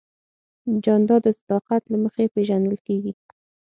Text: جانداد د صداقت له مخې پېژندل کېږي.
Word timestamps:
جانداد 0.83 1.21
د 1.25 1.27
صداقت 1.39 1.81
له 1.91 1.97
مخې 2.03 2.25
پېژندل 2.33 2.77
کېږي. 2.87 3.13